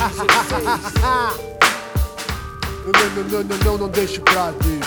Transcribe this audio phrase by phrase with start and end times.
[0.00, 0.08] não,
[3.24, 4.80] não, não, não, não deixe pra depois.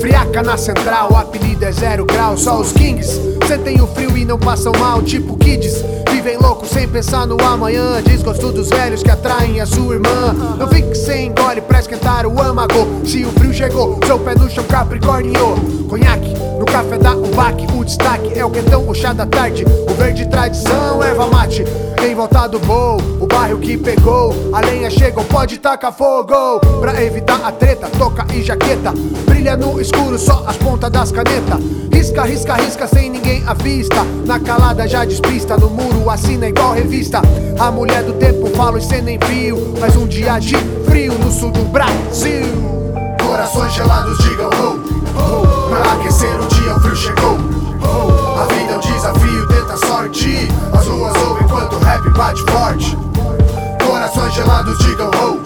[0.00, 2.36] Friaca na central, o apelido é zero grau.
[2.36, 5.82] Só os kings sentem o frio e não passam mal, tipo kids.
[6.24, 8.00] Vivem louco sem pensar no amanhã.
[8.02, 10.32] Desgosto dos velhos que atraem a sua irmã.
[10.58, 13.02] Não fique sem engole pra esquentar o âmago.
[13.04, 15.54] Se o frio chegou, seu pé no chão capricorniou.
[15.86, 19.66] Conhaque no café da UBAC, o destaque é o quentão, o chá da tarde.
[19.66, 21.62] O verde tradição, erva mate.
[22.02, 24.34] Em volta do bowl, o bairro que pegou.
[24.54, 26.58] A lenha chegou, pode tacar fogo.
[26.80, 28.94] Pra evitar a treta, toca e jaqueta.
[29.26, 31.60] Brilha no escuro, só as pontas das canetas.
[32.04, 34.04] Risca, risca, risca, sem ninguém à vista.
[34.26, 37.22] Na calada já despista, no muro assina igual revista.
[37.58, 39.74] A mulher do tempo fala e cê nem viu.
[39.80, 40.54] Mas um dia de
[40.84, 42.44] frio no sul do Brasil.
[43.26, 44.78] Corações gelados digam oh,
[45.18, 45.68] oh.
[45.70, 47.38] Pra aquecer o dia o frio chegou
[47.80, 48.38] oh.
[48.38, 52.98] A vida é um desafio, tenta sorte As ruas ouvem enquanto o rap bate forte
[53.84, 55.38] Corações gelados digam oh,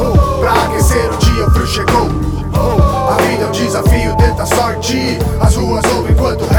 [0.00, 0.38] oh.
[0.38, 2.08] Pra aquecer o dia o frio chegou
[2.54, 3.10] oh.
[3.12, 4.03] A vida é um desafio,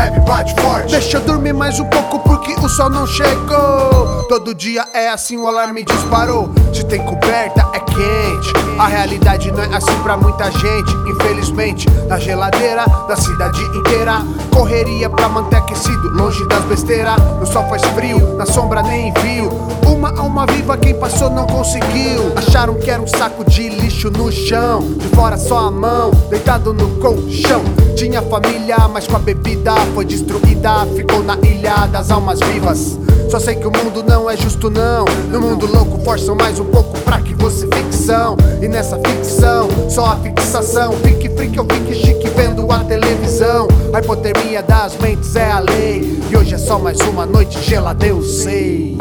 [0.05, 0.91] rap bate forte.
[0.91, 4.25] Deixa eu dormir mais um pouco porque o sol não chegou.
[4.29, 6.49] Todo dia é assim, o alarme disparou.
[6.73, 8.53] Se tem coberta é quente.
[8.77, 10.93] A realidade não é assim pra muita gente.
[11.07, 14.21] Infelizmente, na geladeira da cidade inteira.
[14.53, 17.15] Correria pra manter aquecido, longe das besteiras.
[17.39, 19.49] No sol faz frio, na sombra nem viu.
[19.87, 22.33] Uma alma viva quem passou não conseguiu.
[22.35, 24.81] Acharam que era um saco de lixo no chão.
[24.81, 27.63] De fora só a mão, deitado no colchão.
[27.95, 30.85] Tinha família, mas com a bebida foi destruída.
[30.95, 32.99] Ficou na ilha das almas vivas.
[33.29, 35.05] Só sei que o mundo não é justo não.
[35.31, 38.37] No mundo louco forçam mais um pouco pra que você ficção.
[38.61, 40.93] E nessa ficção, só a fixação.
[41.03, 43.67] Fique freak ou fique chique vendo a televisão.
[43.91, 46.21] A hipotermia das mentes é a lei.
[46.29, 48.95] E hoje é só mais uma noite gelada, eu sei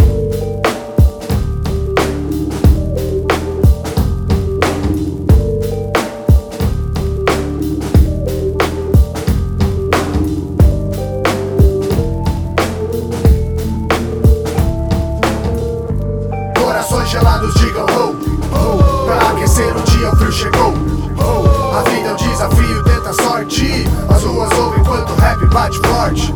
[17.45, 18.15] Gelados digam oh,
[18.57, 19.05] oh.
[19.05, 20.73] Pra aquecer o dia o frio chegou
[21.19, 21.77] oh.
[21.77, 26.35] A vida é um desafio, tenta sorte As ruas ouvem enquanto o rap bate forte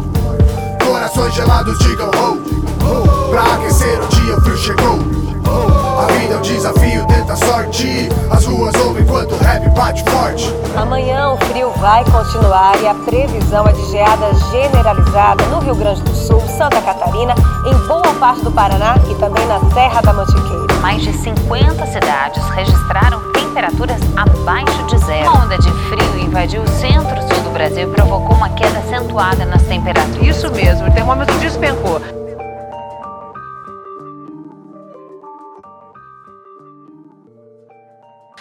[0.84, 2.36] Corações gelados digam oh,
[2.84, 3.28] oh.
[3.30, 4.98] Pra aquecer o dia o frio chegou
[5.46, 6.00] oh.
[6.00, 10.54] A vida é um desafio, tenta sorte As ruas ouvem enquanto o rap bate forte
[10.76, 16.02] Amanhã o frio vai continuar e a previsão é de geada generalizada no Rio Grande
[16.02, 17.34] do Sul, Santa Catarina,
[17.66, 20.67] em boa parte do Paraná e também na Serra da Mantiqueira.
[20.88, 25.30] Mais de 50 cidades registraram temperaturas abaixo de zero.
[25.32, 29.62] Uma onda de frio invadiu o centro-sul do Brasil e provocou uma queda acentuada nas
[29.64, 30.26] temperaturas.
[30.26, 32.00] Isso mesmo, o termômetro despencou.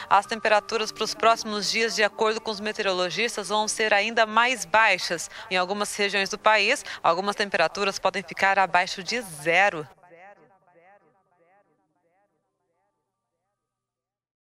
[0.10, 4.64] As temperaturas para os próximos dias, de acordo com os meteorologistas, vão ser ainda mais
[4.64, 5.30] baixas.
[5.52, 9.86] Em algumas regiões do país, algumas temperaturas podem ficar abaixo de zero.